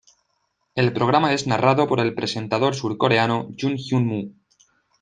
[0.73, 4.31] El programa es narrado por el presentador surcoreano Jun Hyun-moo.